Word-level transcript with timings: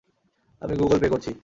আমি 0.61 0.73
Google 0.75 0.97
Pay 0.99 1.07
করছি। 1.09 1.31